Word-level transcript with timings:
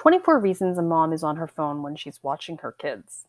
24 0.00 0.38
reasons 0.38 0.78
a 0.78 0.82
mom 0.82 1.12
is 1.12 1.22
on 1.22 1.36
her 1.36 1.46
phone 1.46 1.82
when 1.82 1.94
she's 1.94 2.22
watching 2.22 2.56
her 2.56 2.72
kids. 2.72 3.26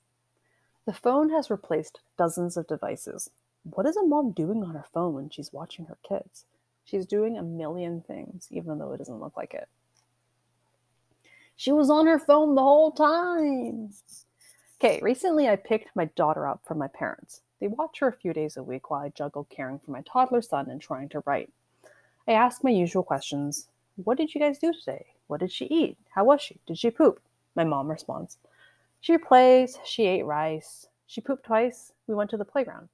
The 0.85 0.93
phone 0.93 1.29
has 1.31 1.49
replaced 1.49 1.99
dozens 2.17 2.55
of 2.55 2.65
devices. 2.65 3.29
What 3.63 3.85
is 3.85 3.97
a 3.97 4.05
mom 4.05 4.31
doing 4.31 4.63
on 4.63 4.73
her 4.75 4.85
phone 4.93 5.13
when 5.15 5.29
she's 5.29 5.51
watching 5.51 5.87
her 5.87 5.97
kids? 6.07 6.45
She's 6.85 7.05
doing 7.05 7.37
a 7.37 7.43
million 7.43 7.99
things, 7.99 8.47
even 8.51 8.77
though 8.77 8.93
it 8.93 8.99
doesn't 8.99 9.19
look 9.19 9.35
like 9.35 9.53
it. 9.53 9.67
She 11.57 11.73
was 11.73 11.89
on 11.89 12.07
her 12.07 12.17
phone 12.17 12.55
the 12.55 12.61
whole 12.61 12.93
time. 12.93 13.89
Okay, 14.79 15.01
recently 15.01 15.49
I 15.49 15.57
picked 15.57 15.93
my 15.93 16.05
daughter 16.15 16.47
up 16.47 16.61
from 16.65 16.77
my 16.77 16.87
parents. 16.87 17.41
They 17.59 17.67
watch 17.67 17.99
her 17.99 18.07
a 18.07 18.13
few 18.13 18.31
days 18.31 18.55
a 18.55 18.63
week 18.63 18.89
while 18.89 19.01
I 19.01 19.09
juggle 19.09 19.45
caring 19.49 19.79
for 19.79 19.91
my 19.91 20.03
toddler 20.03 20.41
son 20.41 20.69
and 20.69 20.79
trying 20.79 21.09
to 21.09 21.23
write. 21.25 21.51
I 22.29 22.31
ask 22.31 22.63
my 22.63 22.71
usual 22.71 23.03
questions 23.03 23.67
What 23.97 24.17
did 24.17 24.33
you 24.33 24.39
guys 24.39 24.57
do 24.57 24.71
today? 24.71 25.07
What 25.31 25.39
did 25.39 25.53
she 25.53 25.63
eat? 25.67 25.97
How 26.09 26.25
was 26.25 26.41
she? 26.41 26.59
Did 26.67 26.77
she 26.77 26.91
poop? 26.91 27.21
My 27.55 27.63
mom 27.63 27.89
responds 27.89 28.37
She 28.99 29.17
plays, 29.17 29.79
she 29.85 30.05
ate 30.05 30.25
rice, 30.25 30.87
she 31.07 31.21
pooped 31.21 31.45
twice, 31.45 31.93
we 32.05 32.13
went 32.13 32.31
to 32.31 32.37
the 32.37 32.43
playground. 32.43 32.89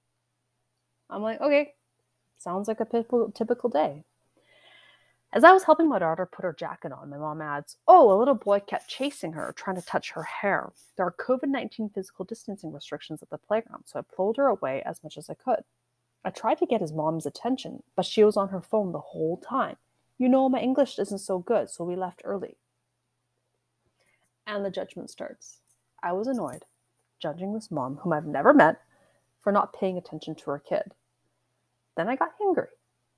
I'm 1.09 1.23
like, 1.23 1.41
okay, 1.41 1.73
sounds 2.37 2.67
like 2.67 2.79
a 2.79 2.85
typical, 2.85 3.69
day. 3.71 4.03
As 5.33 5.43
I 5.43 5.51
was 5.51 5.63
helping 5.63 5.89
my 5.89 5.97
daughter 5.97 6.27
put 6.27 6.45
her 6.45 6.53
jacket 6.53 6.91
on, 6.91 7.09
my 7.09 7.17
mom 7.17 7.41
adds, 7.41 7.77
Oh, 7.87 8.13
a 8.13 8.19
little 8.19 8.35
boy 8.35 8.59
kept 8.59 8.87
chasing 8.87 9.33
her, 9.33 9.51
trying 9.57 9.77
to 9.77 9.81
touch 9.81 10.11
her 10.11 10.21
hair. 10.21 10.71
There 10.95 11.07
are 11.07 11.15
COVID 11.19 11.49
19 11.49 11.89
physical 11.89 12.23
distancing 12.23 12.71
restrictions 12.71 13.23
at 13.23 13.31
the 13.31 13.39
playground, 13.39 13.85
so 13.87 13.97
I 13.97 14.15
pulled 14.15 14.37
her 14.37 14.45
away 14.45 14.83
as 14.83 15.01
much 15.03 15.17
as 15.17 15.27
I 15.27 15.33
could. 15.33 15.63
I 16.23 16.29
tried 16.29 16.59
to 16.59 16.67
get 16.67 16.81
his 16.81 16.93
mom's 16.93 17.25
attention, 17.25 17.81
but 17.95 18.05
she 18.05 18.23
was 18.23 18.37
on 18.37 18.49
her 18.49 18.61
phone 18.61 18.91
the 18.91 18.99
whole 18.99 19.37
time. 19.37 19.77
You 20.17 20.29
know, 20.29 20.49
my 20.49 20.59
English 20.59 20.97
isn't 20.97 21.19
so 21.19 21.39
good, 21.39 21.69
so 21.69 21.83
we 21.83 21.95
left 21.95 22.21
early. 22.23 22.57
And 24.47 24.65
the 24.65 24.71
judgment 24.71 25.09
starts. 25.09 25.59
I 26.01 26.13
was 26.13 26.27
annoyed, 26.27 26.65
judging 27.19 27.53
this 27.53 27.69
mom, 27.69 27.97
whom 27.97 28.13
I've 28.13 28.25
never 28.25 28.53
met, 28.53 28.81
for 29.41 29.51
not 29.51 29.73
paying 29.73 29.97
attention 29.97 30.35
to 30.35 30.51
her 30.51 30.59
kid. 30.59 30.93
Then 31.95 32.07
I 32.07 32.15
got 32.15 32.33
angry. 32.41 32.69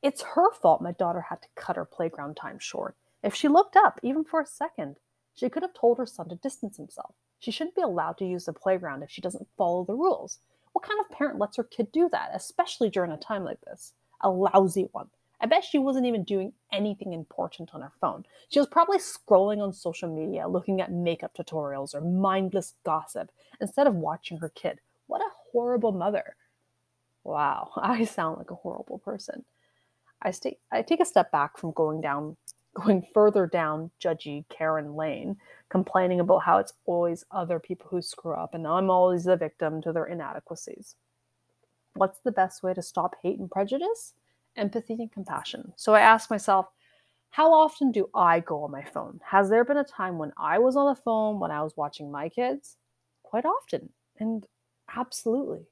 It's 0.02 0.22
her 0.22 0.52
fault 0.53 0.81
my 0.81 0.92
daughter 0.92 1.22
had 1.22 1.42
to 1.42 1.47
cut 1.55 1.75
her 1.75 1.86
playground 1.86 2.36
time 2.36 2.59
short. 2.59 2.95
If 3.23 3.36
she 3.36 3.47
looked 3.47 3.75
up, 3.75 4.00
even 4.02 4.23
for 4.23 4.42
a 4.42 4.45
second, 4.45 4.97
she 5.36 5.50
could 5.50 5.64
have 5.64 5.73
told 5.73 5.97
her 5.97 6.05
son 6.05 6.30
to 6.30 6.36
distance 6.36 6.77
himself. 6.77 7.16
She 7.39 7.52
shouldn't 7.52 7.75
be 7.75 7.81
allowed 7.81 8.17
to 8.17 8.25
use 8.25 8.45
the 8.45 8.53
playground 8.53 9.03
if 9.03 9.09
she 9.09 9.22
doesn't 9.22 9.47
follow 9.58 9.86
the 9.86 9.95
rules. 9.95 10.39
What 10.73 10.86
kind 10.86 11.00
of 11.00 11.09
parent 11.09 11.39
lets 11.39 11.58
her 11.58 11.64
kid 11.64 11.92
do 11.92 12.09
that, 12.11 12.31
especially 12.33 12.89
during 12.89 13.11
a 13.11 13.17
time 13.17 13.44
like 13.44 13.61
this? 13.61 13.94
A 14.22 14.30
lousy 14.30 14.89
one. 14.92 15.09
I 15.42 15.45
bet 15.45 15.64
she 15.64 15.80
wasn't 15.80 16.06
even 16.06 16.23
doing 16.23 16.54
anything 16.72 17.14
important 17.14 17.73
on 17.73 17.82
her 17.82 17.94
phone. 18.02 18.26
She 18.50 18.59
was 18.59 18.68
probably 18.68 18.98
scrolling 18.98 19.62
on 19.62 19.72
social 19.72 20.14
media, 20.14 20.48
looking 20.48 20.82
at 20.82 20.92
makeup 20.92 21.36
tutorials 21.38 21.95
or 21.95 22.02
mindless 22.02 22.76
gossip 22.84 23.32
instead 23.62 23.88
of 23.88 23.95
watching 23.95 24.38
her 24.40 24.50
kid. 24.50 24.80
What 25.08 25.22
a 25.22 25.30
horrible 25.52 25.94
mother. 25.94 26.36
Wow, 27.23 27.72
I 27.78 28.06
sound 28.06 28.38
like 28.38 28.52
a 28.52 28.56
horrible 28.56 29.00
person. 29.00 29.45
I 30.22 30.32
stay 30.32 30.58
I 30.72 30.82
take 30.82 31.00
a 31.00 31.06
step 31.06 31.32
back 31.32 31.58
from 31.58 31.72
going 31.72 32.02
down 32.02 32.36
going 32.73 33.06
further 33.14 33.48
down 33.48 33.92
judgy 34.02 34.45
Karen 34.50 34.95
Lane, 34.95 35.38
complaining 35.70 36.20
about 36.20 36.44
how 36.44 36.58
it's 36.58 36.73
always 36.86 37.26
other 37.32 37.60
people 37.60 37.88
who 37.90 38.02
screw 38.02 38.34
up 38.34 38.54
and 38.54 38.67
I'm 38.67 38.90
always 38.90 39.23
the 39.23 39.38
victim 39.38 39.82
to 39.82 39.94
their 39.94 40.06
inadequacies. 40.06 40.95
What's 41.95 42.20
the 42.20 42.32
best 42.32 42.62
way 42.62 42.73
to 42.73 42.82
stop 42.82 43.16
hate 43.23 43.40
and 43.40 43.50
prejudice? 43.50 44.14
Empathy 44.59 44.93
and 44.93 45.11
compassion. 45.11 45.73
So 45.75 45.95
I 45.95 46.02
ask 46.02 46.29
myself, 46.29 46.67
how 47.31 47.53
often 47.53 47.91
do 47.91 48.09
I 48.13 48.39
go 48.41 48.63
on 48.63 48.71
my 48.71 48.83
phone? 48.83 49.19
Has 49.25 49.49
there 49.49 49.63
been 49.63 49.77
a 49.77 49.83
time 49.83 50.17
when 50.17 50.33
I 50.38 50.59
was 50.59 50.75
on 50.75 50.93
the 50.93 51.02
phone 51.02 51.39
when 51.39 51.52
I 51.52 51.63
was 51.63 51.77
watching 51.77 52.11
my 52.11 52.29
kids? 52.29 52.77
Quite 53.23 53.45
often. 53.45 53.89
And 54.19 54.45
absolutely. 54.95 55.67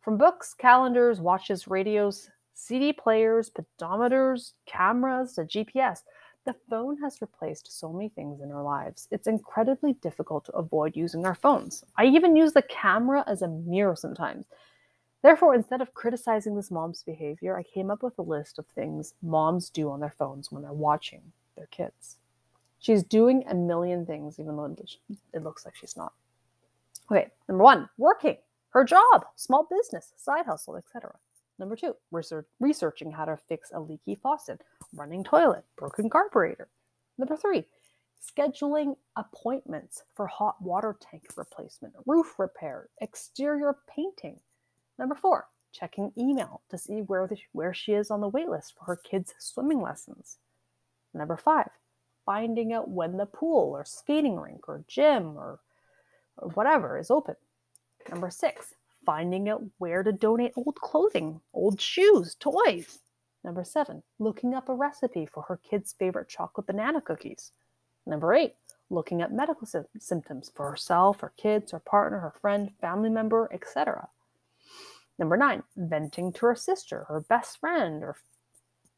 From 0.00 0.18
books, 0.18 0.54
calendars, 0.54 1.20
watches, 1.20 1.66
radios, 1.68 2.30
CD 2.54 2.92
players, 2.92 3.50
pedometers, 3.50 4.52
cameras, 4.66 5.34
to 5.34 5.44
GPS, 5.46 6.04
the 6.44 6.54
phone 6.68 6.98
has 7.02 7.20
replaced 7.22 7.70
so 7.70 7.92
many 7.92 8.08
things 8.10 8.40
in 8.40 8.50
our 8.52 8.62
lives. 8.62 9.08
It's 9.10 9.26
incredibly 9.26 9.94
difficult 9.94 10.44
to 10.46 10.52
avoid 10.52 10.96
using 10.96 11.24
our 11.24 11.34
phones. 11.34 11.84
I 11.96 12.06
even 12.06 12.36
use 12.36 12.52
the 12.52 12.62
camera 12.62 13.24
as 13.26 13.42
a 13.42 13.48
mirror 13.48 13.96
sometimes. 13.96 14.46
Therefore, 15.22 15.54
instead 15.54 15.82
of 15.82 15.92
criticizing 15.92 16.56
this 16.56 16.70
mom's 16.70 17.02
behavior, 17.02 17.56
I 17.56 17.62
came 17.62 17.90
up 17.90 18.02
with 18.02 18.18
a 18.18 18.22
list 18.22 18.58
of 18.58 18.66
things 18.66 19.14
moms 19.22 19.68
do 19.68 19.90
on 19.90 20.00
their 20.00 20.14
phones 20.16 20.50
when 20.50 20.62
they're 20.62 20.72
watching 20.72 21.20
their 21.56 21.66
kids. 21.66 22.16
She's 22.78 23.02
doing 23.02 23.44
a 23.46 23.54
million 23.54 24.06
things, 24.06 24.40
even 24.40 24.56
though 24.56 24.74
it 25.34 25.42
looks 25.42 25.66
like 25.66 25.76
she's 25.76 25.96
not. 25.96 26.14
Okay, 27.12 27.28
number 27.48 27.62
one, 27.62 27.90
working, 27.98 28.38
her 28.70 28.84
job, 28.84 29.26
small 29.36 29.68
business, 29.70 30.14
side 30.16 30.46
hustle, 30.46 30.76
etc. 30.76 31.14
Number 31.58 31.76
two, 31.76 31.94
research, 32.10 32.46
researching 32.58 33.12
how 33.12 33.26
to 33.26 33.36
fix 33.36 33.70
a 33.74 33.80
leaky 33.80 34.14
faucet, 34.14 34.62
running 34.94 35.22
toilet, 35.22 35.64
broken 35.76 36.08
carburetor. 36.08 36.68
Number 37.18 37.36
three, 37.36 37.66
scheduling 38.24 38.96
appointments 39.16 40.04
for 40.14 40.26
hot 40.26 40.56
water 40.62 40.96
tank 41.00 41.24
replacement, 41.36 41.92
roof 42.06 42.38
repair, 42.38 42.88
exterior 43.02 43.76
painting. 43.94 44.40
Number 45.00 45.14
four, 45.14 45.48
checking 45.72 46.12
email 46.18 46.60
to 46.68 46.76
see 46.76 47.00
where, 47.00 47.26
the, 47.26 47.38
where 47.52 47.72
she 47.72 47.94
is 47.94 48.10
on 48.10 48.20
the 48.20 48.30
waitlist 48.30 48.74
for 48.74 48.84
her 48.84 48.96
kids' 48.96 49.34
swimming 49.38 49.80
lessons. 49.80 50.36
Number 51.14 51.38
five, 51.38 51.70
finding 52.26 52.74
out 52.74 52.90
when 52.90 53.16
the 53.16 53.24
pool 53.24 53.72
or 53.74 53.86
skating 53.86 54.38
rink 54.38 54.68
or 54.68 54.84
gym 54.86 55.38
or, 55.38 55.60
or 56.36 56.50
whatever 56.50 56.98
is 56.98 57.10
open. 57.10 57.36
Number 58.10 58.28
six, 58.28 58.74
finding 59.06 59.48
out 59.48 59.62
where 59.78 60.02
to 60.02 60.12
donate 60.12 60.52
old 60.54 60.76
clothing, 60.76 61.40
old 61.54 61.80
shoes, 61.80 62.34
toys. 62.38 62.98
Number 63.42 63.64
seven, 63.64 64.02
looking 64.18 64.54
up 64.54 64.68
a 64.68 64.74
recipe 64.74 65.24
for 65.24 65.44
her 65.44 65.58
kid's 65.68 65.94
favorite 65.94 66.28
chocolate 66.28 66.66
banana 66.66 67.00
cookies. 67.00 67.52
Number 68.06 68.34
eight, 68.34 68.54
looking 68.90 69.22
up 69.22 69.32
medical 69.32 69.66
sy- 69.66 69.80
symptoms 69.98 70.52
for 70.54 70.68
herself, 70.70 71.20
her 71.20 71.32
kids, 71.38 71.72
her 71.72 71.78
partner, 71.78 72.18
her 72.18 72.34
friend, 72.38 72.72
family 72.82 73.08
member, 73.08 73.48
etc. 73.50 74.10
Number 75.20 75.36
nine, 75.36 75.62
venting 75.76 76.32
to 76.32 76.46
her 76.46 76.54
sister, 76.54 77.04
her 77.04 77.20
best 77.20 77.60
friend, 77.60 78.02
or 78.02 78.16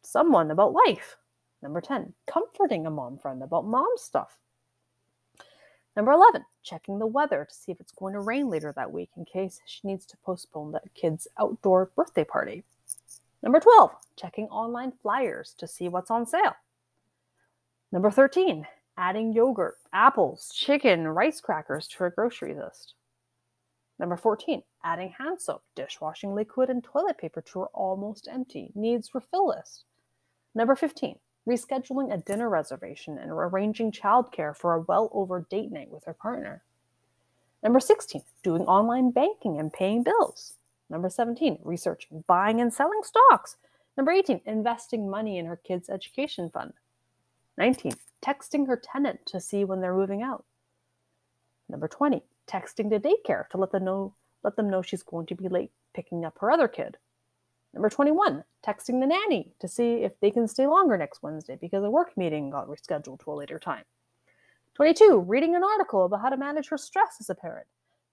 someone 0.02 0.52
about 0.52 0.72
life. 0.72 1.16
Number 1.60 1.80
10, 1.80 2.14
comforting 2.26 2.86
a 2.86 2.90
mom 2.90 3.18
friend 3.18 3.42
about 3.42 3.66
mom 3.66 3.88
stuff. 3.96 4.38
Number 5.96 6.12
11, 6.12 6.44
checking 6.62 7.00
the 7.00 7.06
weather 7.08 7.44
to 7.44 7.54
see 7.54 7.72
if 7.72 7.80
it's 7.80 7.92
going 7.92 8.14
to 8.14 8.20
rain 8.20 8.48
later 8.48 8.72
that 8.76 8.92
week 8.92 9.10
in 9.16 9.24
case 9.24 9.60
she 9.66 9.80
needs 9.82 10.06
to 10.06 10.16
postpone 10.24 10.70
that 10.72 10.94
kid's 10.94 11.26
outdoor 11.38 11.90
birthday 11.96 12.24
party. 12.24 12.62
Number 13.42 13.58
12, 13.58 13.90
checking 14.16 14.46
online 14.46 14.92
flyers 15.02 15.54
to 15.58 15.66
see 15.66 15.88
what's 15.88 16.10
on 16.10 16.24
sale. 16.24 16.54
Number 17.90 18.12
13, 18.12 18.64
adding 18.96 19.32
yogurt, 19.32 19.78
apples, 19.92 20.52
chicken, 20.54 21.08
rice 21.08 21.40
crackers 21.40 21.88
to 21.88 21.98
her 21.98 22.10
grocery 22.10 22.54
list. 22.54 22.94
Number 24.02 24.16
14, 24.16 24.64
adding 24.82 25.14
hand 25.16 25.40
soap, 25.40 25.62
dishwashing 25.76 26.34
liquid, 26.34 26.68
and 26.68 26.82
toilet 26.82 27.18
paper 27.18 27.40
to 27.40 27.60
her 27.60 27.66
almost 27.66 28.26
empty 28.28 28.72
needs 28.74 29.14
refill 29.14 29.46
list. 29.46 29.84
Number 30.56 30.74
15, 30.74 31.20
rescheduling 31.48 32.12
a 32.12 32.18
dinner 32.18 32.48
reservation, 32.48 33.16
and 33.16 33.30
arranging 33.30 33.92
childcare 33.92 34.56
for 34.56 34.74
a 34.74 34.80
well 34.80 35.08
over 35.12 35.46
date 35.48 35.70
night 35.70 35.88
with 35.88 36.04
her 36.06 36.14
partner. 36.14 36.64
Number 37.62 37.78
16, 37.78 38.24
doing 38.42 38.62
online 38.62 39.12
banking 39.12 39.60
and 39.60 39.72
paying 39.72 40.02
bills. 40.02 40.54
Number 40.90 41.08
17, 41.08 41.60
researching 41.62 42.24
buying 42.26 42.60
and 42.60 42.74
selling 42.74 43.02
stocks. 43.04 43.54
Number 43.96 44.10
18, 44.10 44.40
investing 44.44 45.08
money 45.08 45.38
in 45.38 45.46
her 45.46 45.60
kids' 45.62 45.88
education 45.88 46.50
fund. 46.50 46.72
19, 47.56 47.92
texting 48.20 48.66
her 48.66 48.82
tenant 48.82 49.20
to 49.26 49.38
see 49.38 49.64
when 49.64 49.80
they're 49.80 49.94
moving 49.94 50.22
out. 50.22 50.44
Number 51.68 51.86
20, 51.86 52.24
texting 52.48 52.90
to 52.90 53.00
daycare 53.00 53.48
to 53.50 53.58
let 53.58 53.72
them 53.72 53.84
know 53.84 54.14
let 54.44 54.56
them 54.56 54.68
know 54.68 54.82
she's 54.82 55.02
going 55.02 55.26
to 55.26 55.34
be 55.34 55.48
late 55.48 55.70
picking 55.94 56.24
up 56.24 56.36
her 56.40 56.50
other 56.50 56.68
kid. 56.68 56.96
Number 57.74 57.88
21, 57.88 58.44
texting 58.66 59.00
the 59.00 59.06
nanny 59.06 59.52
to 59.60 59.68
see 59.68 60.02
if 60.02 60.18
they 60.20 60.30
can 60.30 60.48
stay 60.48 60.66
longer 60.66 60.96
next 60.96 61.22
Wednesday 61.22 61.56
because 61.60 61.84
a 61.84 61.90
work 61.90 62.16
meeting 62.16 62.50
got 62.50 62.66
rescheduled 62.66 63.22
to 63.24 63.32
a 63.32 63.34
later 63.34 63.58
time. 63.58 63.84
22, 64.74 65.24
reading 65.26 65.54
an 65.54 65.62
article 65.62 66.04
about 66.04 66.20
how 66.20 66.28
to 66.28 66.36
manage 66.36 66.68
her 66.68 66.78
stress 66.78 67.16
as 67.20 67.30
a 67.30 67.34
parent. 67.34 67.66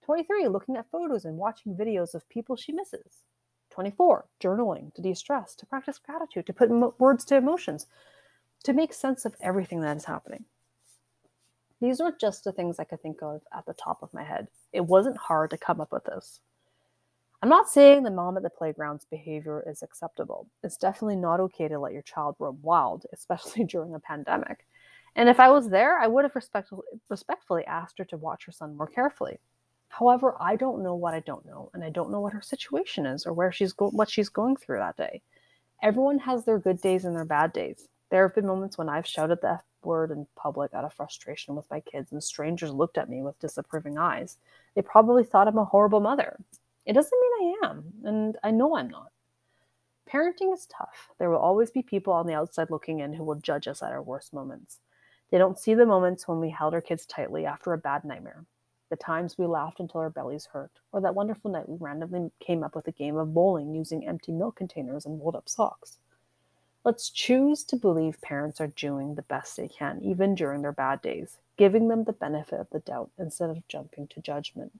23, 0.04 0.48
looking 0.48 0.76
at 0.76 0.90
photos 0.90 1.24
and 1.24 1.36
watching 1.36 1.74
videos 1.74 2.14
of 2.14 2.28
people 2.28 2.56
she 2.56 2.72
misses. 2.72 3.22
24, 3.70 4.26
journaling 4.42 4.92
to 4.94 5.02
de 5.02 5.14
stress, 5.14 5.54
to 5.54 5.66
practice 5.66 5.98
gratitude, 5.98 6.46
to 6.46 6.52
put 6.52 6.70
words 6.98 7.24
to 7.24 7.36
emotions, 7.36 7.86
to 8.64 8.72
make 8.72 8.92
sense 8.92 9.24
of 9.24 9.36
everything 9.40 9.80
that 9.80 9.96
is 9.96 10.04
happening. 10.04 10.44
These 11.80 12.00
are 12.00 12.12
just 12.20 12.44
the 12.44 12.52
things 12.52 12.78
I 12.78 12.84
could 12.84 13.00
think 13.00 13.22
of 13.22 13.40
at 13.56 13.64
the 13.66 13.74
top 13.74 14.02
of 14.02 14.12
my 14.12 14.22
head. 14.22 14.48
It 14.72 14.84
wasn't 14.84 15.16
hard 15.16 15.50
to 15.50 15.58
come 15.58 15.80
up 15.80 15.92
with 15.92 16.04
this. 16.04 16.40
I'm 17.42 17.48
not 17.48 17.70
saying 17.70 18.02
the 18.02 18.10
mom 18.10 18.36
at 18.36 18.42
the 18.42 18.50
playground's 18.50 19.06
behavior 19.06 19.64
is 19.66 19.82
acceptable. 19.82 20.46
It's 20.62 20.76
definitely 20.76 21.16
not 21.16 21.40
okay 21.40 21.68
to 21.68 21.78
let 21.78 21.94
your 21.94 22.02
child 22.02 22.36
roam 22.38 22.58
wild, 22.60 23.06
especially 23.14 23.64
during 23.64 23.94
a 23.94 24.00
pandemic. 24.00 24.66
And 25.16 25.28
if 25.28 25.40
I 25.40 25.50
was 25.50 25.70
there, 25.70 25.98
I 25.98 26.06
would 26.06 26.24
have 26.24 26.34
respectfully, 26.36 26.82
respectfully 27.08 27.64
asked 27.64 27.98
her 27.98 28.04
to 28.06 28.16
watch 28.18 28.44
her 28.44 28.52
son 28.52 28.76
more 28.76 28.86
carefully. 28.86 29.38
However, 29.88 30.36
I 30.40 30.54
don't 30.54 30.82
know 30.82 30.94
what 30.94 31.14
I 31.14 31.20
don't 31.20 31.44
know, 31.46 31.70
and 31.74 31.82
I 31.82 31.90
don't 31.90 32.12
know 32.12 32.20
what 32.20 32.32
her 32.32 32.42
situation 32.42 33.06
is 33.06 33.26
or 33.26 33.32
where 33.32 33.50
she's 33.50 33.72
go- 33.72 33.90
what 33.90 34.08
she's 34.08 34.28
going 34.28 34.56
through 34.56 34.78
that 34.78 34.96
day. 34.96 35.22
Everyone 35.82 36.18
has 36.18 36.44
their 36.44 36.58
good 36.58 36.80
days 36.80 37.04
and 37.04 37.16
their 37.16 37.24
bad 37.24 37.52
days. 37.52 37.88
There 38.10 38.26
have 38.26 38.34
been 38.34 38.46
moments 38.46 38.76
when 38.76 38.88
I've 38.88 39.06
shouted 39.06 39.40
the 39.40 39.52
F 39.52 39.64
word 39.82 40.10
in 40.10 40.26
public 40.36 40.74
out 40.74 40.84
of 40.84 40.92
frustration 40.92 41.54
with 41.54 41.70
my 41.70 41.80
kids, 41.80 42.12
and 42.12 42.22
strangers 42.22 42.72
looked 42.72 42.98
at 42.98 43.08
me 43.08 43.22
with 43.22 43.38
disapproving 43.38 43.98
eyes. 43.98 44.36
They 44.74 44.82
probably 44.82 45.24
thought 45.24 45.48
I'm 45.48 45.58
a 45.58 45.64
horrible 45.64 46.00
mother. 46.00 46.38
It 46.86 46.92
doesn't 46.92 47.20
mean 47.20 47.54
I 47.62 47.66
am, 47.68 47.84
and 48.04 48.36
I 48.42 48.50
know 48.50 48.76
I'm 48.76 48.88
not. 48.88 49.12
Parenting 50.12 50.52
is 50.52 50.66
tough. 50.66 51.10
There 51.18 51.30
will 51.30 51.38
always 51.38 51.70
be 51.70 51.82
people 51.82 52.12
on 52.12 52.26
the 52.26 52.34
outside 52.34 52.68
looking 52.68 52.98
in 52.98 53.12
who 53.12 53.22
will 53.22 53.36
judge 53.36 53.68
us 53.68 53.82
at 53.82 53.92
our 53.92 54.02
worst 54.02 54.34
moments. 54.34 54.80
They 55.30 55.38
don't 55.38 55.58
see 55.58 55.74
the 55.74 55.86
moments 55.86 56.26
when 56.26 56.40
we 56.40 56.50
held 56.50 56.74
our 56.74 56.80
kids 56.80 57.06
tightly 57.06 57.46
after 57.46 57.72
a 57.72 57.78
bad 57.78 58.04
nightmare, 58.04 58.44
the 58.90 58.96
times 58.96 59.38
we 59.38 59.46
laughed 59.46 59.78
until 59.78 60.00
our 60.00 60.10
bellies 60.10 60.48
hurt, 60.52 60.72
or 60.90 61.00
that 61.00 61.14
wonderful 61.14 61.52
night 61.52 61.68
we 61.68 61.76
randomly 61.78 62.32
came 62.40 62.64
up 62.64 62.74
with 62.74 62.88
a 62.88 62.92
game 62.92 63.16
of 63.16 63.32
bowling 63.32 63.72
using 63.72 64.08
empty 64.08 64.32
milk 64.32 64.56
containers 64.56 65.06
and 65.06 65.20
rolled 65.20 65.36
up 65.36 65.48
socks. 65.48 65.98
Let's 66.82 67.10
choose 67.10 67.62
to 67.64 67.76
believe 67.76 68.20
parents 68.22 68.60
are 68.60 68.68
doing 68.68 69.14
the 69.14 69.22
best 69.22 69.56
they 69.56 69.68
can, 69.68 70.00
even 70.02 70.34
during 70.34 70.62
their 70.62 70.72
bad 70.72 71.02
days, 71.02 71.36
giving 71.58 71.88
them 71.88 72.04
the 72.04 72.12
benefit 72.12 72.58
of 72.58 72.70
the 72.70 72.78
doubt 72.80 73.10
instead 73.18 73.50
of 73.50 73.68
jumping 73.68 74.08
to 74.08 74.20
judgment. 74.22 74.72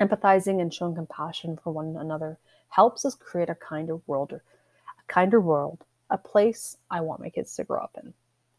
Empathizing 0.00 0.60
and 0.60 0.74
showing 0.74 0.96
compassion 0.96 1.58
for 1.62 1.72
one 1.72 1.96
another 1.96 2.38
helps 2.70 3.04
us 3.04 3.14
create 3.14 3.48
a 3.48 3.54
kinder 3.54 3.96
world, 4.08 4.32
a 4.32 4.40
kinder 5.06 5.40
world, 5.40 5.84
a 6.10 6.18
place 6.18 6.76
I 6.90 7.00
want 7.00 7.20
my 7.20 7.30
kids 7.30 7.54
to 7.56 7.64
grow 7.64 7.80
up 7.80 7.96
in. 8.02 8.12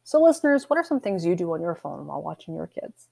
So, 0.06 0.24
listeners, 0.24 0.70
what 0.70 0.80
are 0.80 0.86
some 0.86 1.02
things 1.02 1.26
you 1.26 1.36
do 1.36 1.52
on 1.54 1.62
your 1.62 1.76
phone 1.76 2.08
while 2.08 2.22
watching 2.22 2.56
your 2.56 2.68
kids? 2.68 3.08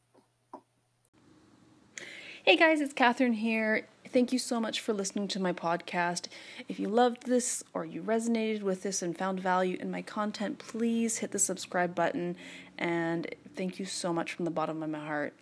Hey 2.45 2.55
guys, 2.55 2.79
it's 2.79 2.93
Catherine 2.93 3.33
here. 3.33 3.87
Thank 4.15 4.31
you 4.31 4.39
so 4.39 4.61
much 4.61 4.79
for 4.79 4.93
listening 4.93 5.27
to 5.27 5.41
my 5.41 5.51
podcast. 5.51 6.27
If 6.69 6.79
you 6.79 6.87
loved 6.87 7.27
this 7.27 7.65
or 7.73 7.83
you 7.83 8.01
resonated 8.01 8.61
with 8.61 8.81
this 8.81 9.01
and 9.01 9.17
found 9.17 9.41
value 9.41 9.75
in 9.77 9.91
my 9.91 10.01
content, 10.01 10.57
please 10.57 11.17
hit 11.17 11.31
the 11.31 11.37
subscribe 11.37 11.93
button. 11.93 12.37
And 12.77 13.27
thank 13.57 13.77
you 13.77 13.83
so 13.83 14.13
much 14.13 14.31
from 14.31 14.45
the 14.45 14.51
bottom 14.51 14.81
of 14.81 14.89
my 14.89 14.99
heart. 14.99 15.33